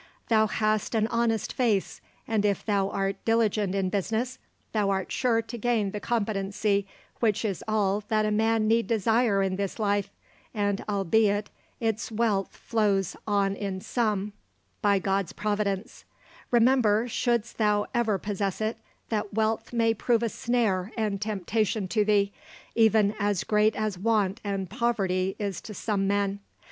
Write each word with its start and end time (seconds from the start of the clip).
Thou 0.29 0.47
hast 0.47 0.95
an 0.95 1.05
honest 1.09 1.53
face, 1.53 2.01
and 2.27 2.43
if 2.43 2.65
thou 2.65 2.89
art 2.89 3.23
diligent 3.23 3.75
in 3.75 3.89
business, 3.91 4.39
thou 4.71 4.89
art 4.89 5.11
sure 5.11 5.43
to 5.43 5.57
gain 5.59 5.91
the 5.91 5.99
competency 5.99 6.87
which 7.19 7.45
is 7.45 7.63
all 7.67 8.03
that 8.07 8.25
a 8.25 8.31
man 8.31 8.67
need 8.67 8.87
desire 8.87 9.43
in 9.43 9.57
this 9.57 9.77
life, 9.77 10.09
and 10.55 10.83
albeit 10.89 11.51
its 11.79 12.11
wealth 12.11 12.57
flows 12.57 13.13
in 13.13 13.21
on 13.31 13.79
some, 13.81 14.33
by 14.81 14.97
God's 14.97 15.33
providence; 15.33 16.03
remember, 16.49 17.07
shouldst 17.07 17.59
thou 17.59 17.85
ever 17.93 18.17
possess 18.17 18.59
it, 18.59 18.79
that 19.09 19.35
wealth 19.35 19.71
may 19.71 19.93
prove 19.93 20.23
a 20.23 20.29
snare 20.29 20.91
and 20.97 21.21
temptation 21.21 21.87
to 21.89 22.03
thee, 22.03 22.33
even 22.73 23.13
as 23.19 23.43
great 23.43 23.75
as 23.75 23.99
want 23.99 24.41
and 24.43 24.67
poverty 24.67 25.35
is 25.37 25.61
to 25.61 25.75
some 25.75 26.07
men. 26.07 26.39